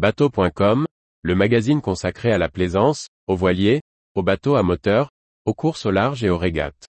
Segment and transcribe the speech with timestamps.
[0.00, 0.86] Bateau.com,
[1.20, 3.82] le magazine consacré à la plaisance, aux voiliers,
[4.14, 5.10] aux bateaux à moteur,
[5.44, 6.86] aux courses au large et aux régates.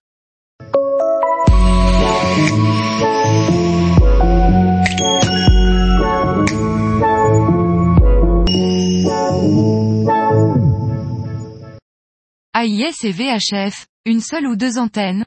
[12.56, 15.26] AIS et VHF, une seule ou deux antennes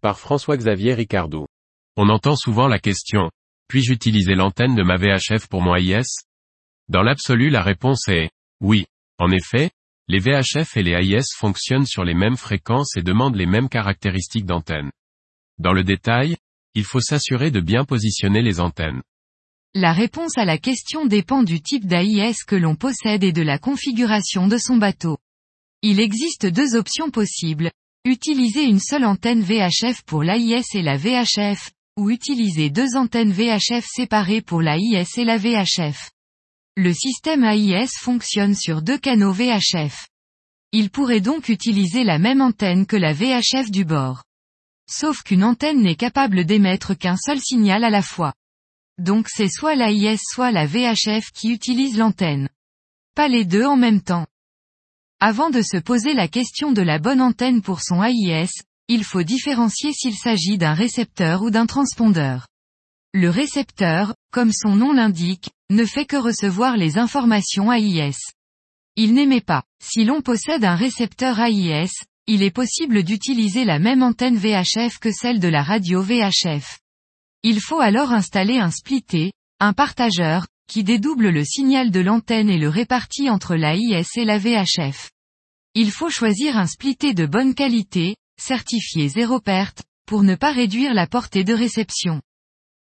[0.00, 1.44] Par François-Xavier Ricardou.
[1.98, 3.30] On entend souvent la question,
[3.68, 6.24] puis-je utiliser l'antenne de ma VHF pour mon AIS
[6.90, 8.30] Dans l'absolu la réponse est,
[8.60, 8.84] oui.
[9.18, 9.70] En effet,
[10.08, 14.44] les VHF et les AIS fonctionnent sur les mêmes fréquences et demandent les mêmes caractéristiques
[14.44, 14.90] d'antenne.
[15.58, 16.36] Dans le détail,
[16.74, 19.02] il faut s'assurer de bien positionner les antennes.
[19.72, 23.60] La réponse à la question dépend du type d'AIS que l'on possède et de la
[23.60, 25.16] configuration de son bateau.
[25.82, 27.70] Il existe deux options possibles.
[28.04, 33.86] Utiliser une seule antenne VHF pour l'AIS et la VHF, ou utiliser deux antennes VHF
[33.86, 36.10] séparées pour l'AIS et la VHF.
[36.76, 40.08] Le système AIS fonctionne sur deux canaux VHF.
[40.72, 44.22] Il pourrait donc utiliser la même antenne que la VHF du bord.
[44.88, 48.34] Sauf qu'une antenne n'est capable d'émettre qu'un seul signal à la fois.
[48.98, 52.48] Donc c'est soit l'AIS soit la VHF qui utilise l'antenne.
[53.16, 54.26] Pas les deux en même temps.
[55.18, 58.50] Avant de se poser la question de la bonne antenne pour son AIS,
[58.88, 62.46] il faut différencier s'il s'agit d'un récepteur ou d'un transpondeur.
[63.12, 68.16] Le récepteur, comme son nom l'indique, ne fait que recevoir les informations AIS.
[68.94, 69.64] Il n'émet pas.
[69.82, 71.90] Si l'on possède un récepteur AIS,
[72.28, 76.78] il est possible d'utiliser la même antenne VHF que celle de la radio VHF.
[77.42, 82.58] Il faut alors installer un splitté, un partageur, qui dédouble le signal de l'antenne et
[82.58, 85.10] le répartit entre l'AIS et la VHF.
[85.74, 90.94] Il faut choisir un splitté de bonne qualité, certifié zéro perte, pour ne pas réduire
[90.94, 92.20] la portée de réception.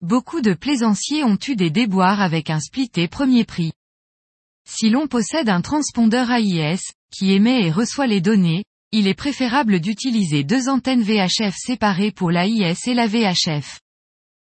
[0.03, 3.71] Beaucoup de plaisanciers ont eu des déboires avec un splitté premier prix.
[4.69, 6.81] Si l'on possède un transpondeur AIS,
[7.17, 12.33] qui émet et reçoit les données, il est préférable d'utiliser deux antennes VHF séparées pour
[12.33, 13.79] l'AIS et la VHF.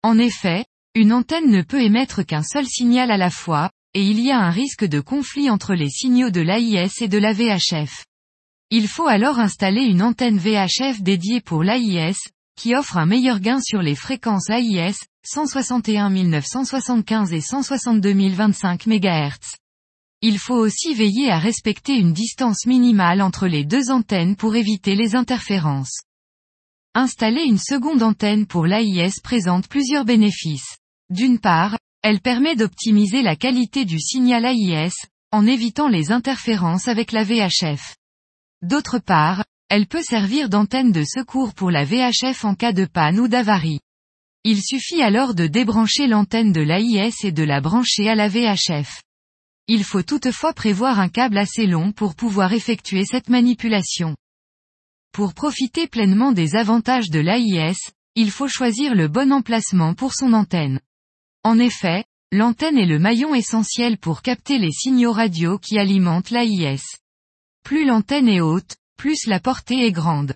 [0.01, 0.65] En effet,
[0.95, 4.39] une antenne ne peut émettre qu'un seul signal à la fois, et il y a
[4.39, 8.05] un risque de conflit entre les signaux de l'AIS et de la VHF.
[8.71, 12.17] Il faut alors installer une antenne VHF dédiée pour l'AIS,
[12.61, 14.95] qui offre un meilleur gain sur les fréquences AIS,
[15.25, 19.55] 161 975 et 162 025 MHz.
[20.21, 24.93] Il faut aussi veiller à respecter une distance minimale entre les deux antennes pour éviter
[24.93, 26.01] les interférences.
[26.93, 30.77] Installer une seconde antenne pour l'AIS présente plusieurs bénéfices.
[31.09, 34.93] D'une part, elle permet d'optimiser la qualité du signal AIS,
[35.31, 37.95] en évitant les interférences avec la VHF.
[38.61, 43.21] D'autre part, elle peut servir d'antenne de secours pour la VHF en cas de panne
[43.21, 43.79] ou d'avarie.
[44.43, 49.01] Il suffit alors de débrancher l'antenne de l'AIS et de la brancher à la VHF.
[49.69, 54.17] Il faut toutefois prévoir un câble assez long pour pouvoir effectuer cette manipulation.
[55.13, 57.77] Pour profiter pleinement des avantages de l'AIS,
[58.15, 60.81] il faut choisir le bon emplacement pour son antenne.
[61.45, 66.83] En effet, l'antenne est le maillon essentiel pour capter les signaux radio qui alimentent l'AIS.
[67.63, 70.35] Plus l'antenne est haute, plus la portée est grande.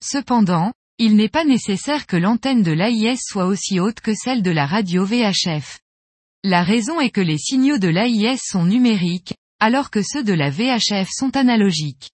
[0.00, 4.52] Cependant, il n'est pas nécessaire que l'antenne de l'AIS soit aussi haute que celle de
[4.52, 5.80] la radio VHF.
[6.44, 10.50] La raison est que les signaux de l'AIS sont numériques, alors que ceux de la
[10.50, 12.12] VHF sont analogiques.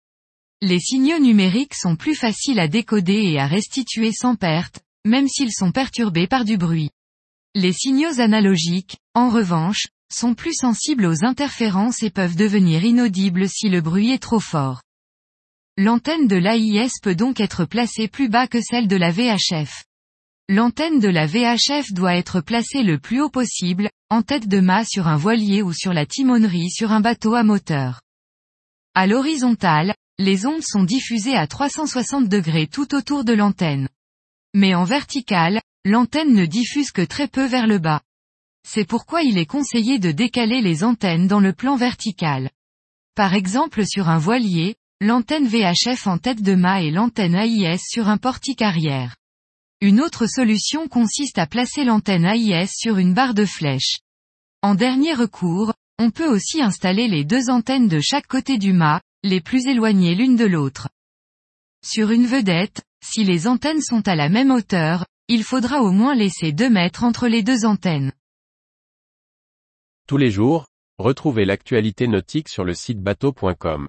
[0.63, 5.53] Les signaux numériques sont plus faciles à décoder et à restituer sans perte, même s'ils
[5.53, 6.89] sont perturbés par du bruit.
[7.55, 13.69] Les signaux analogiques, en revanche, sont plus sensibles aux interférences et peuvent devenir inaudibles si
[13.69, 14.81] le bruit est trop fort.
[15.77, 19.85] L'antenne de l'AIS peut donc être placée plus bas que celle de la VHF.
[20.49, 24.85] L'antenne de la VHF doit être placée le plus haut possible, en tête de mât
[24.85, 28.01] sur un voilier ou sur la timonerie sur un bateau à moteur.
[28.95, 33.89] À l'horizontale, les ondes sont diffusées à 360 degrés tout autour de l'antenne.
[34.53, 38.03] Mais en verticale, l'antenne ne diffuse que très peu vers le bas.
[38.69, 42.51] C'est pourquoi il est conseillé de décaler les antennes dans le plan vertical.
[43.15, 48.09] Par exemple sur un voilier, l'antenne VHF en tête de mât et l'antenne AIS sur
[48.09, 49.17] un portique arrière.
[49.81, 54.01] Une autre solution consiste à placer l'antenne AIS sur une barre de flèche.
[54.61, 59.01] En dernier recours, on peut aussi installer les deux antennes de chaque côté du mât,
[59.23, 60.89] les plus éloignées l'une de l'autre.
[61.83, 66.15] Sur une vedette, si les antennes sont à la même hauteur, il faudra au moins
[66.15, 68.13] laisser 2 mètres entre les deux antennes.
[70.07, 70.67] Tous les jours,
[70.99, 73.89] retrouvez l'actualité nautique sur le site bateau.com.